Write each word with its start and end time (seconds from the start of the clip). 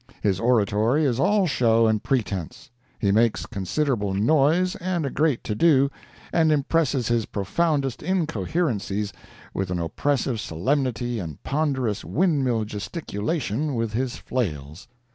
His 0.19 0.39
oratory 0.39 1.05
is 1.05 1.19
all 1.19 1.45
show 1.45 1.85
and 1.85 2.01
pretense; 2.01 2.71
he 2.97 3.11
makes 3.11 3.45
considerable 3.45 4.15
noise 4.15 4.75
and 4.77 5.05
a 5.05 5.11
great 5.11 5.43
to 5.43 5.53
do, 5.53 5.91
and 6.33 6.51
impresses 6.51 7.07
his 7.09 7.27
profoundest 7.27 8.01
incoherencies 8.01 9.13
with 9.53 9.69
an 9.69 9.77
oppressive 9.77 10.39
solemnity 10.39 11.19
and 11.19 11.43
ponderous 11.43 12.03
windmill 12.03 12.65
gesticulations 12.65 13.73
with 13.73 13.93
his 13.93 14.15
flails. 14.17 14.87